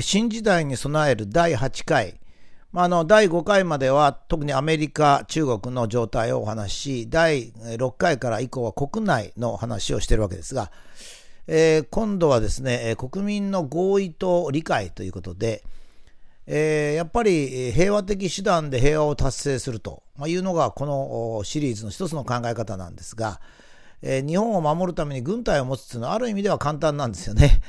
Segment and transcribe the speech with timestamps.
[0.00, 2.18] 新時代に備える第8回、
[2.72, 10.70] まあ、あの第5回までは特にアメリカ、中国の状態をお話しし、第6回から以降は国内の話をしているわけですが、
[11.46, 15.62] えー、今度はですね、国民の合意と理解ということで、
[16.46, 23.40] えー、やっぱり平和的手段で平和を達成するというのがこのシリーズの一つの考え方なんですが、
[24.00, 27.60] えー、日本を守るために軍隊を持つというのはある意味では簡単なんですよね。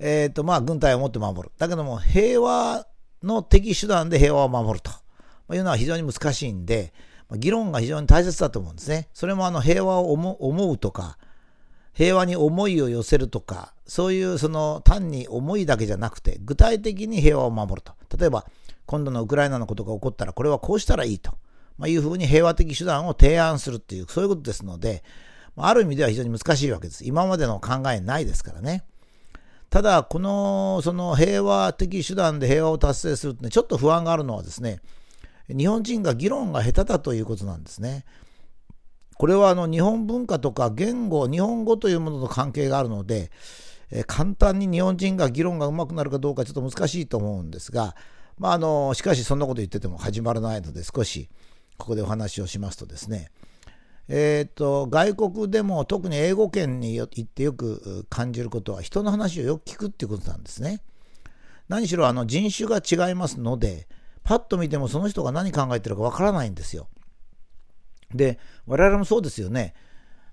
[0.00, 1.52] えっ、ー、と、まあ、軍隊を持って守る。
[1.58, 2.86] だけども、平和
[3.22, 6.92] の敵手段で平和を守るというのは非常に難しいんで、
[7.36, 9.08] 議論が非常に大切だと思うんですね。
[9.12, 11.18] それもあの平和を思うとか、
[11.92, 17.92] 平和に思いを寄せるとか、そういうその単に思いだけじゃなくて、具体的に平和を守ると。
[18.16, 18.46] 例えば、
[18.86, 21.32] 今度のウクライナのことが起こったら、これはこうしたらいいと、
[21.76, 25.04] まあ、いうふうに平和的手段を提案するっていう、そういうことですので、
[25.56, 27.04] ある意味では非常に難しいわけです。
[27.04, 28.84] 今までの考えないですからね。
[29.70, 34.80] ただ、この、その平和的手段で平和を達成するって、ね、ちょっと不安があるのはですね、
[35.48, 38.04] 日本人が議論が下手だということなんですね。
[39.16, 43.30] これはあの日本文化とか言語、日本語というものと関係があるので、
[43.92, 47.96] え簡単に日本人が議論がうまくなるかどうかちょっと難しいと思うんですが、
[48.38, 51.28] まあ、あのしかしそんなこと言ってても始まらないので少し
[51.76, 53.30] ここでお話をしますとですね、
[54.12, 60.82] えーと、外国でも特に英語圏に行ってよく感じることは人の話をよく聞くっていうことなんですね。
[61.68, 63.86] 何しろあの人種が違いますので
[64.24, 66.88] パッと見てもその人が何考えてるかわからないんですよ。
[68.12, 69.74] で我々もそうですよね。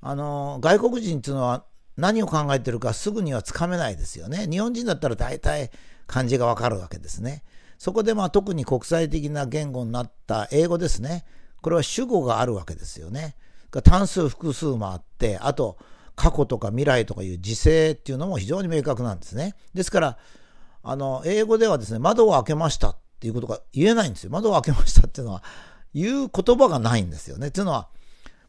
[0.00, 1.66] あの外国人っていうのは
[1.98, 4.46] 何を考えてるかすぐにはつかめないですよね。
[4.50, 5.70] 日本人だったら大体
[6.06, 7.44] 漢字がわかるわけですね。
[7.76, 11.26] そこでまあ特に国際的な言語になった英語ですね。
[11.60, 13.36] これは主語があるわけですよね。
[13.82, 15.78] 単数複数もあって、あと
[16.14, 19.54] 過去とか未来とかいう時勢っていうのも非常に明確なんですね。
[19.74, 20.18] ですから、
[20.82, 24.30] あの、英語ではですね、窓を開けましたっていうことが言えないんですよ。
[24.30, 25.42] 窓を開けましたっていうのは、
[25.94, 27.48] 言う言葉がないんですよね。
[27.48, 27.88] っていうのは、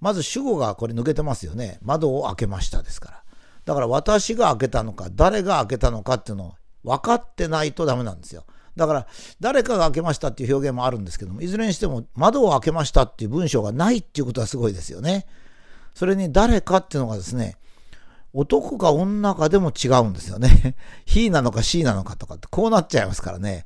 [0.00, 1.78] まず主語がこれ抜けてますよね。
[1.82, 3.22] 窓を開けましたですから。
[3.64, 8.44] だから私が開けたのか、誰が開けたのかっていうのを分かってないとダメなんですよ。
[8.76, 9.06] だから、
[9.40, 15.26] 誰かが開けましたっていう表現もあるんですけども、いずれにしても窓を開けましたっていう文章がないっていうことはすごいですよね。
[15.94, 17.56] それに誰かっていうのがですね、
[18.32, 20.74] 男か女かでも違うんですよね。
[21.06, 23.64] he なのかしなのかとかってこうなっちゃいますからね。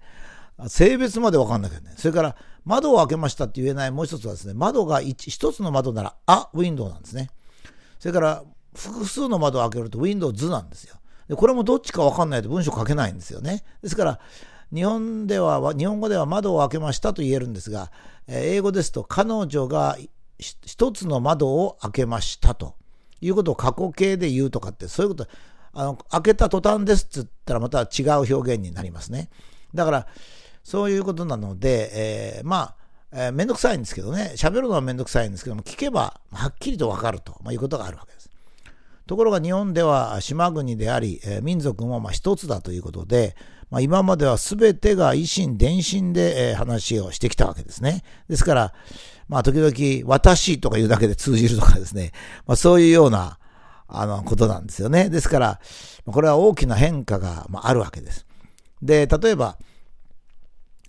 [0.66, 1.94] 性別までわかんなきゃね。
[1.96, 7.30] それから窓を開けましたって言えないもう一つはですね、窓が一つの窓ならあ、ウィンドウなんですね。
[7.98, 10.96] それから複数の窓を開けるとウィンドウ図なんですよ。
[11.28, 13.64] でこれもどっちかわかんないと文章書けないんですよね。
[13.82, 14.20] ですから、
[14.74, 17.90] 日本では、日本語では窓を開けましたと言えるんですが、
[18.26, 19.96] 英語ですと彼女が
[20.38, 22.74] 一つの窓を開けましたと
[23.20, 25.26] いうことを過去形で言うとかって、そういうこと、
[25.72, 29.30] あの、開けた途端ですって言ったらまた違う表現になりますね。
[29.74, 30.06] だから、
[30.62, 31.90] そういうことなので、
[32.38, 32.74] えー、まあ、
[33.10, 38.30] えー、めんどくさいんですけどね、喋るのはめんどくさいんですけども、聞けばはっきりとわかると、まあ、いうことがあるわけです。
[39.06, 43.34] ところが日本では島国であり、えー、民族もまあ一つだということで、
[43.70, 48.02] まあ、今までは全てが維新伝心で、えー、話をしてきたわけですね。
[48.28, 48.74] ですから、
[49.28, 52.12] まあ、時々、私とか言うだけで通じるとかですね、
[52.46, 53.38] まあ、そういうような、
[53.86, 55.10] あの、ことなんですよね。
[55.10, 55.60] ですから、
[56.06, 58.26] これは大きな変化が、まあ、あるわけです。
[58.82, 59.58] で、例えば、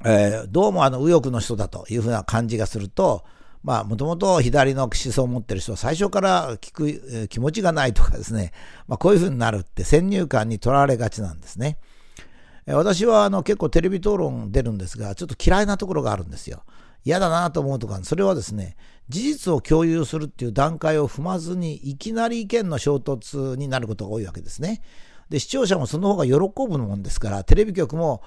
[0.06, 3.26] えー、どうもあの、右翼の人だというふうな感じがすると、
[3.64, 8.54] まあ、もともと左の思想を持ってる人は最初から聞く気持ちがないとかですね、
[8.88, 11.78] まあ、こういうふうになるって先入観にとらわれがちなんですね。
[12.76, 16.64] 私はあの結構テレビ討論出るんですが、ちょっと嫌いなところがあるんですよ。
[17.04, 18.76] 嫌だなと思うとか、それはですね、
[19.08, 24.82] 事実を共有するっていう段階を踏まずに、いきなり意見の衝突になることが多いわけですね。
[25.30, 26.34] で、視聴者もその方が喜
[26.68, 28.22] ぶもんですから、テレビ局も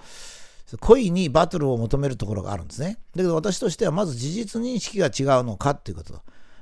[0.80, 2.98] 故意にバトルを求めるところがあるんですね。
[3.14, 6.20] だけど私としてはまず事実認識が違うのかっていうこと。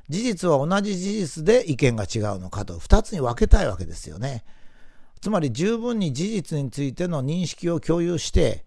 [0.08, 4.44] 事実は同じ事実で意見が違うのかと、二つに分けたいわけですよね。
[5.20, 8.64] つまり十分に事実についての認識を共有して、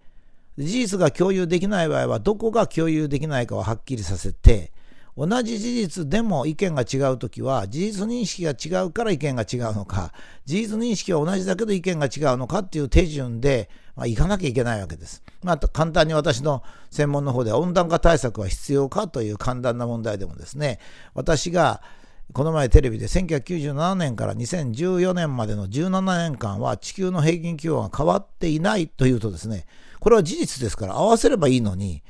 [0.57, 4.71] 事実が共有できない場合はどこが共有できないかをはっきりさせて、
[5.15, 10.11] 同じ事実でも意見が違うときは、事実認識が違うから意見が違うのか、
[10.45, 15.23] 事実認識は同じだけど意見が違うのかっていう手順で、まあ、行かなきゃいけないわけです。
[15.43, 20.79] まあ、簡単に私の専門の方では温暖化対策は必要かという簡単な問題でもですね、
[21.13, 21.81] 私が
[22.31, 29.65] この前テレビで1997年から2014年までの17年間は地球の平均気温が変わっていないというとですね、
[29.99, 32.01] これは事実ですから合わせればいいのに、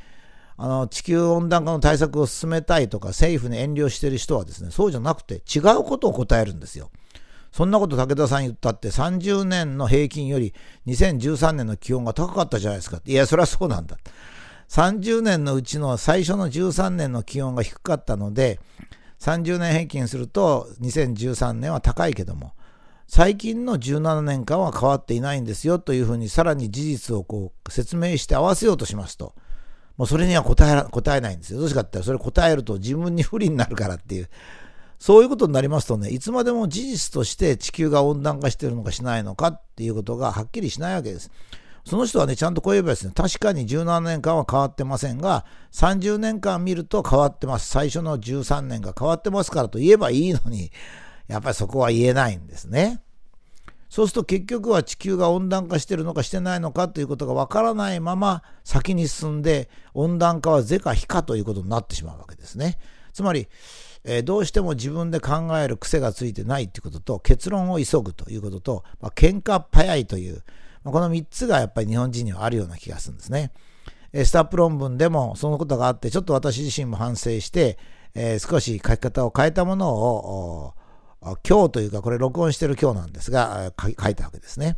[0.55, 6.91] あの地球温暖化の対策を進めたいとか政府に遠慮している人はですね、そうじゃなくて違うことを答えるんですよ。
[7.51, 10.53] そんなこと武田さん言ったって30年の平均より
[10.87, 12.99] 2013年の気温が高かったじゃないですか。
[13.05, 13.97] いや、それはそうなんだ。
[14.69, 18.59] 30年のうちの最初の13年の気温が低かったので、
[19.23, 22.51] 30年平均すると2013年は高いけども、
[23.07, 29.33] 最近の17年間は変わっていないんですよというふうにさらに事実をこう説明して合わせようとしますと、
[29.95, 31.59] もうそれには答え答えないんですよ。
[31.59, 34.29] どうしかってそれ答えると自分に不利になるからっていう。
[34.99, 41.31] そういうことになりますとね、いつまでも事実として地球が温暖化しているのかしないのかっていうことがはっきりしないわけです。
[41.85, 47.69] その人はね、ちゃんとこう言えばですね、確かに17年間は変わってませんが、30年間見ると変わってます。
[47.69, 50.71] 最初の13年が変わってますからと言えばいいのに、
[51.27, 53.01] やっぱりそこは言えないんですね。
[53.89, 62.79] そうすると結局は地球が温暖化してるのかしてないのかということがわからないまま先に進んで温暖化は是か非かということになってしまうわけですね。
[63.13, 63.47] つまり、
[64.03, 70.43] えー、どうしても自分で考える癖がついてないということと結論を急ぐということと、まあ、喧嘩早いという、
[70.83, 73.51] この3つがやっぱり日本人にはあるような気がするんですね。
[74.13, 77.79] スタップ論文でもそのことがあってちょっと私自身も反省して、
[78.13, 80.73] えー、少し書き方を変えたものを
[81.47, 84.77] 今日というか、これ録音してる今日なんですが、書いたわけですね。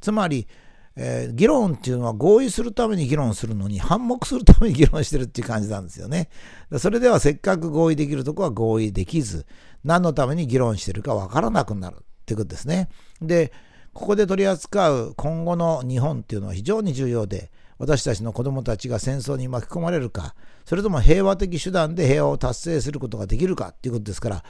[0.00, 0.46] つまり、
[0.94, 6.30] えー、議論っていうのは合意するために議論するのに反目するために議論してるっていう感じなんですよね。
[6.78, 9.46] それではせっかく合意できるとこは合意できず、
[9.84, 12.88] 何のために議論してるかわからなくなるっていうことですね。
[13.20, 13.52] で、
[13.96, 20.34] ここで取り扱う今後の日本っていうのは非常に重要で、私たちの子供たちが戦争に巻き込まれるか、
[20.66, 24.44] それとも平和的手段で平和を達成することができるかということですから、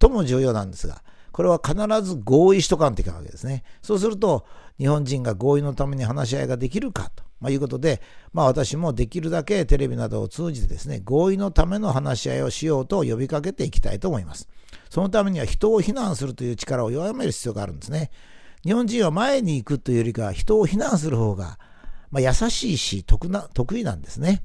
[0.00, 3.62] 最も重要なんですが、これは必ず合意しとかんといかんわけですね。
[3.82, 4.44] そうすると、
[4.78, 8.02] 日本人が合意のために話し合いができるかと、まあ、いうことで、
[8.32, 14.48] まあ、私もできるだけテレビなどを通じてですね、合意のための話し合いをしようと呼びかけていきたいと思います。
[14.90, 18.10] そのためには人を非難するという力を弱める必要があるんですね。
[18.64, 21.58] 日本人は前に行くというよりか、人を非難する方が
[22.12, 24.44] まあ、優しいし得な得意なんですね。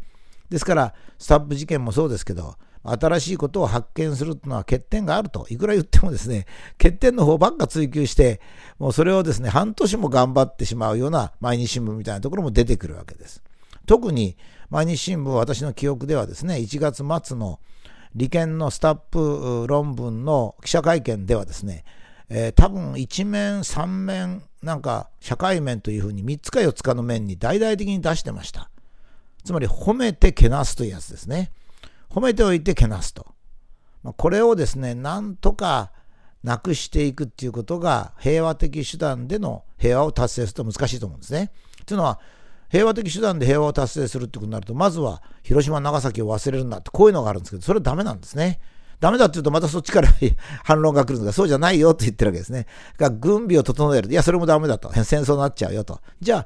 [0.50, 6.46] ですから、スタップ事件もそうですけど、新しいことを発見するというのは欠点があると、いくら言ってもですね、
[6.81, 8.40] 欠点の方ばっか追求して、
[8.80, 13.44] もうそれをですね、半年も頑張ってしまうような毎日新聞みたいなところも出てくるわけです。
[13.86, 14.38] 特に
[14.69, 17.60] 毎日新聞、私の記憶ではですね、1月末の
[18.16, 21.84] 利権のスタップ論文の記者会見ではですね、
[22.29, 28.69] えー、多分1面、3面、なんか社会面というふうに3つか4つかの面に大々的に出してました。
[29.44, 31.51] つまり褒めてけなすというやつですね。
[32.09, 33.27] 褒めておいてけなすと。
[34.18, 35.91] これをですね、なんとか
[36.44, 41.51] なくしていくっていうことが平和的手段での平和を達成すると難しいと思うんですね。
[41.85, 42.19] というのは、
[42.69, 48.59] 平和的手段で平和を達成するってことになると、まずは広島、長崎を忘れるんだって、こういうのがあるんですけど、それはダメなんですね。
[48.99, 50.09] ダメだって言うとまたそっちから
[50.63, 52.65] 反論が来るんですが、そうじゃないよって言ってるわけですね。
[52.97, 54.09] が軍備を整える。
[54.09, 54.91] いや、それもダメだと。
[55.03, 55.99] 戦争になっちゃうよと。
[56.19, 56.45] じゃあ、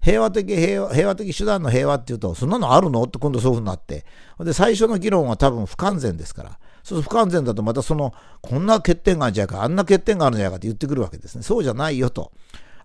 [0.00, 4.04] 平和的平和、平和的手段の平和っていうと、そんなのあるのって今度そういうふうになって。
[4.40, 6.58] で、最初の議論は多分不完全ですから。
[6.84, 11.42] そう不完全だとまたその、こんな欠点があるんじゃないか、あんな欠点があるんじゃないかって言ってくるわけですね。
[11.42, 12.32] そうじゃないよと。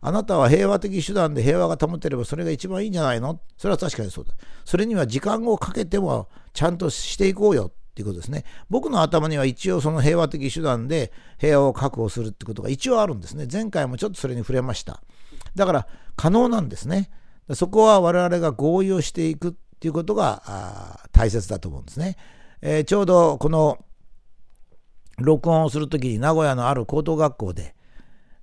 [0.02, 3.40] あなたは平和的手段で平和が保てればそれが一番いいんじゃないの？
[3.58, 4.34] それは確かにそうだ。
[4.66, 8.44] それには時間をかけてもちゃんとしていこうよっていうことですね。
[8.72, 13.48] 僕の頭には一応その平和的手段で平和を確保するってことが一応あるんですね。
[13.52, 15.04] 前回もちょっとそれに触れました。
[15.54, 17.12] だから可能なんですね。
[17.54, 22.18] そこは我々が合意をしていくっていうことが大切だと思うんですね。
[22.62, 23.86] えー、ちょうどこの
[25.20, 27.76] 録音をするときに名古屋のある高等学校で、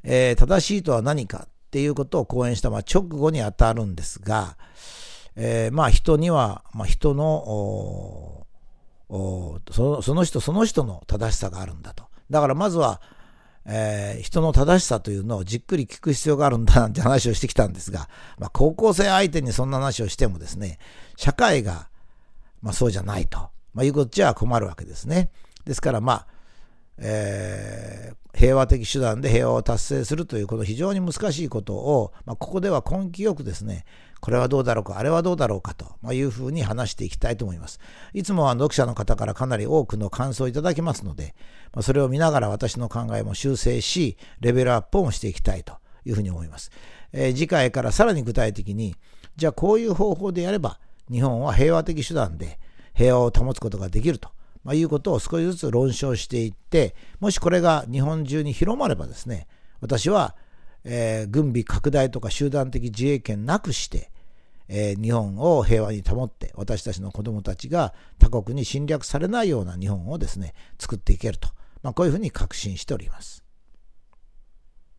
[0.05, 4.57] えー、正しいとは何かっていうことを講演した、ま、直後にあたるんですが、
[5.35, 8.47] えー、まあ人には、まあ、人の
[9.11, 12.05] そのその人その人の正しさがあるんだと。
[12.31, 13.01] だからまずは、
[13.67, 20.79] えー、人の正しさというのをじっくり聞く必要があるんだなんて話をしてきたんですが、まあ、高校生相手にそんな話をしてもですね、
[21.17, 21.89] 社会が、
[22.63, 23.39] まあ、そうじゃないと、
[23.75, 25.31] まあ、いうことじゃ困るわけですね。
[25.65, 26.27] ですからまあ、
[26.99, 33.85] えー、平和的手段で平和を達成するというこの非常に難しいことを、まあ、ここでは根気よくですね、
[34.21, 37.81] これはどうだろうか、あれはどうだろうかというふうに話していきたいと思います。
[38.13, 41.35] いつもは読者の方からかなり多くの感想をいただきますので、
[41.81, 45.75] それを見ながら私の考えも修正し、レベルアップもしていきたいと
[46.05, 46.71] いうふうに思います。
[47.13, 48.95] えー、次回からさらに具体的に、
[49.37, 50.79] じゃあこういう方法でやれば、
[51.11, 52.59] 日本は平和的手段で
[52.95, 54.31] 平和を保つことができると。
[54.63, 59.47] まあ、いうことを少しずつ論証していって、もしこれが日本中に広まればですね、
[59.81, 60.37] 私は
[60.85, 64.11] えー、軍備拡大とか集団的自衛権なくして、
[64.69, 71.49] えー、日本を平和に保って私たちの子どもたちが他国に侵略されないような日本をですね作っていけると、
[71.83, 73.45] まあ、こういうふうに確信しております。